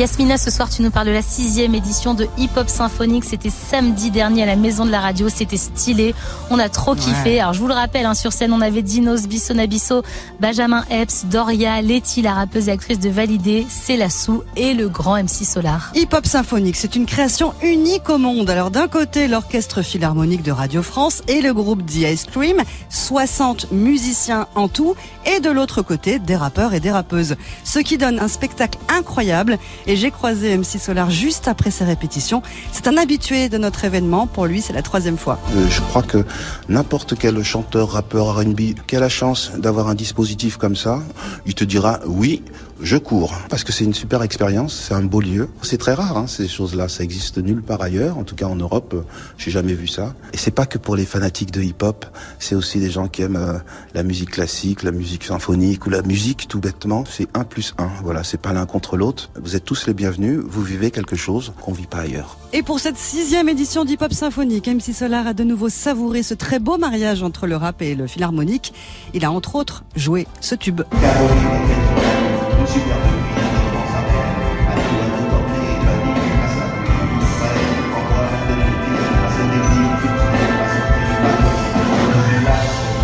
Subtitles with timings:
[0.00, 3.26] Yasmina, ce soir, tu nous parles de la sixième édition de Hip Hop Symphonique.
[3.26, 5.28] C'était samedi dernier à la Maison de la Radio.
[5.28, 6.14] C'était stylé.
[6.48, 7.38] On a trop kiffé.
[7.38, 10.02] Alors, je vous le rappelle, hein, sur scène, on avait Dinos, Bisson Abisso,
[10.40, 15.44] Benjamin Epps, Doria, Letty, la rappeuse et actrice de Validé, Célassou et le grand MC
[15.44, 15.92] Solar.
[15.94, 18.48] Hip Hop Symphonique, c'est une création unique au monde.
[18.48, 23.70] Alors, d'un côté, l'Orchestre Philharmonique de Radio France et le groupe The Ice Cream, 60
[23.70, 24.94] musiciens en tout,
[25.26, 27.36] et de l'autre côté, des rappeurs et des rappeuses.
[27.64, 29.58] Ce qui donne un spectacle incroyable
[29.90, 32.42] et j'ai croisé MC Solar juste après ses répétitions.
[32.70, 34.28] C'est un habitué de notre événement.
[34.28, 35.40] Pour lui, c'est la troisième fois.
[35.56, 36.24] Euh, je crois que
[36.68, 41.00] n'importe quel chanteur, rappeur, R&B qui a la chance d'avoir un dispositif comme ça,
[41.44, 42.44] il te dira oui,
[42.82, 45.48] je cours parce que c'est une super expérience, c'est un beau lieu.
[45.62, 48.18] C'est très rare hein, ces choses-là, ça existe nulle part ailleurs.
[48.18, 50.14] En tout cas en Europe, j'ai jamais vu ça.
[50.32, 52.06] Et c'est pas que pour les fanatiques de hip-hop,
[52.38, 53.58] c'est aussi des gens qui aiment euh,
[53.94, 57.04] la musique classique, la musique symphonique ou la musique tout bêtement.
[57.08, 57.90] C'est un plus un.
[58.02, 59.30] Voilà, c'est pas l'un contre l'autre.
[59.40, 60.40] Vous êtes tous les bienvenus.
[60.42, 62.38] Vous vivez quelque chose qu'on vit pas ailleurs.
[62.52, 66.34] Et pour cette sixième édition d'Hip Hop Symphonique, MC Solar a de nouveau savouré ce
[66.34, 68.72] très beau mariage entre le rap et le philharmonique.
[69.14, 70.82] Il a entre autres joué ce tube.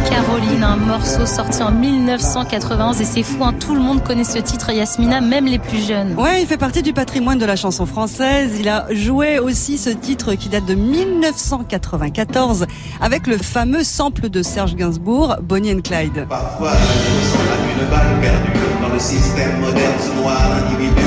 [0.08, 4.38] Caroline, un morceau sorti en 1991 et c'est fou, hein, tout le monde connaît ce
[4.38, 6.14] titre, Yasmina, même les plus jeunes.
[6.16, 8.52] Ouais, il fait partie du patrimoine de la chanson française.
[8.60, 12.66] Il a joué aussi ce titre qui date de 1994
[13.00, 16.26] avec le fameux sample de Serge Gainsbourg, Bonnie and Clyde.
[16.28, 18.55] Parfois, je ressens comme une balle perdue
[18.96, 21.06] le système moderne, de.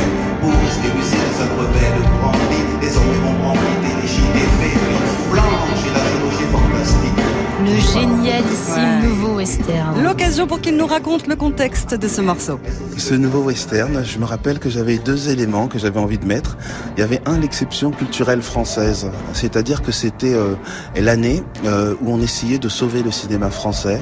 [2.82, 5.32] Désormais, mon grand lit est légit des.
[5.32, 7.20] Blanche et la chirurgie fantastique.
[7.66, 9.08] Le génialissime Ouais.
[9.08, 10.04] nouveau western.
[10.04, 12.60] L'occasion pour qu'il nous raconte le contexte de ce morceau.
[12.98, 16.58] Ce nouveau western, je me rappelle que j'avais deux éléments que j'avais envie de mettre.
[16.96, 19.10] Il y avait un, l'exception culturelle française.
[19.34, 20.54] C'est-à-dire que c'était euh,
[20.96, 24.00] l'année euh, où on essayait de sauver le cinéma français.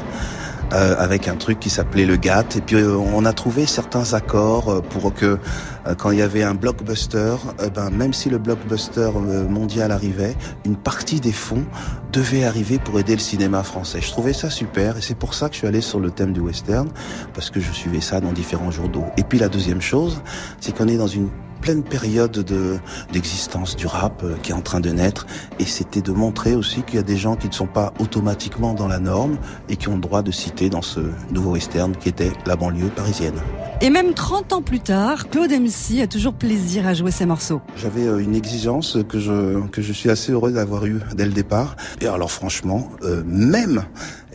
[0.73, 4.13] Euh, avec un truc qui s'appelait le GATT et puis euh, on a trouvé certains
[4.13, 5.37] accords euh, pour que
[5.87, 7.35] euh, quand il y avait un blockbuster,
[7.73, 9.11] ben même si le blockbuster
[9.49, 10.35] mondial arrivait,
[10.65, 11.65] une partie des fonds
[12.11, 13.99] devait arriver pour aider le cinéma français.
[14.01, 16.33] Je trouvais ça super et c'est pour ça que je suis allé sur le thème
[16.33, 16.89] du western
[17.33, 19.05] parce que je suivais ça dans différents journaux.
[19.17, 20.21] Et puis la deuxième chose,
[20.59, 21.29] c'est qu'on est dans une
[21.67, 22.77] pleine période de
[23.11, 25.27] d'existence du rap euh, qui est en train de naître
[25.59, 28.73] et c'était de montrer aussi qu'il y a des gens qui ne sont pas automatiquement
[28.73, 32.07] dans la norme et qui ont le droit de citer dans ce nouveau western qui
[32.07, 33.35] était la banlieue parisienne.
[33.81, 37.59] Et même 30 ans plus tard, Claude MC a toujours plaisir à jouer ses morceaux.
[37.75, 41.33] J'avais euh, une exigence que je que je suis assez heureux d'avoir eu dès le
[41.33, 41.75] départ.
[41.99, 43.83] Et alors franchement, euh, même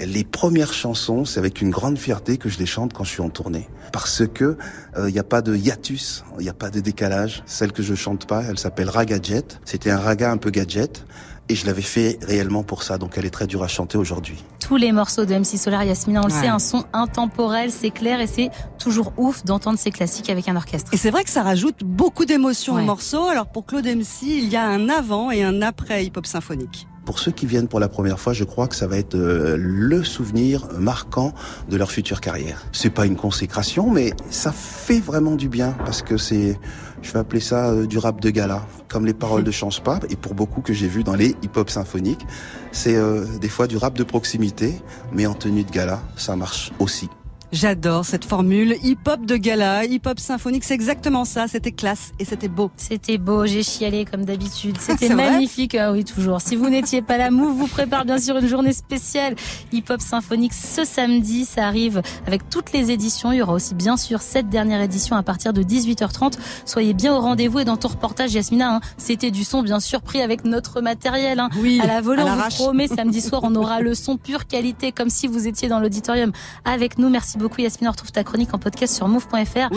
[0.07, 3.23] les premières chansons, c'est avec une grande fierté que je les chante quand je suis
[3.23, 4.57] en tournée, parce que
[4.99, 7.43] il n'y a pas de hiatus, il n'y a pas de décalage.
[7.47, 9.61] Celle que je chante pas, elle s'appelle Raga Jet.
[9.65, 11.05] C'était un raga un peu gadget.
[11.49, 14.43] Et je l'avais fait réellement pour ça, donc elle est très dure à chanter aujourd'hui.
[14.61, 16.41] Tous les morceaux de MC Solar, Yasmina, on le Ouais.
[16.41, 18.49] sait, un son intemporel, c'est clair et c'est
[18.79, 20.95] toujours ouf d'entendre ces classiques avec un orchestre.
[20.95, 22.83] Et c'est vrai que ça rajoute beaucoup d'émotions Ouais.
[22.83, 23.27] au morceau.
[23.27, 26.87] Alors pour Claude MC, il y a un avant et un après hip-hop symphonique.
[27.05, 29.57] Pour ceux qui viennent pour la première fois, je crois que ça va être euh,
[29.59, 31.35] le souvenir marquant
[31.69, 32.65] de leur future carrière.
[32.71, 36.59] C'est pas une consécration, mais ça fait vraiment du bien parce que c'est,
[37.03, 39.99] je vais appeler ça euh, du rap de gala, comme les paroles de Change pas.
[40.11, 42.25] Et pour beaucoup que j'ai vu dans les hip-hop symphoniques,
[42.71, 44.81] c'est euh, des fois du rap de proximité,
[45.13, 47.09] mais en tenue de gala, ça marche aussi.
[47.53, 51.49] J'adore cette formule hip-hop de gala, hip-hop symphonique, c'est exactement ça.
[51.49, 52.71] C'était classe et c'était beau.
[52.79, 54.79] C'était beau, j'ai chialé comme d'habitude.
[54.81, 56.41] C'était magnifique, ah oui toujours.
[56.41, 59.37] Si vous n'étiez pas là, Move vous prépare bien sûr une journée spéciale
[59.71, 61.45] hip-hop symphonique ce samedi.
[61.45, 63.33] Ça arrive avec toutes les éditions.
[63.33, 66.39] Il y aura aussi bien sûr cette dernière édition à partir de 18h30.
[66.65, 70.01] Soyez bien au rendez-vous et dans ton reportage, Yasmina, hein, c'était du son bien sûr
[70.01, 71.39] pris avec notre matériel.
[71.39, 71.51] Hein.
[71.61, 74.91] Oui, À la volée, on vous promet, samedi soir, on aura le son pure qualité,
[74.91, 76.33] comme si vous étiez dans l'auditorium
[76.65, 77.11] avec nous.
[77.11, 77.91] Merci beaucoup, Yasmina.
[77.91, 79.75] On retrouve ta chronique en podcast sur move.fr.